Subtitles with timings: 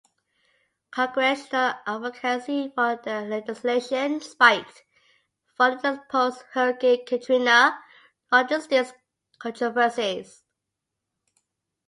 [0.89, 4.81] Congressional advocacy for the legislation spiked
[5.55, 7.79] following the post-Hurricane Katrina
[8.31, 8.93] logistics
[9.37, 10.43] controversies.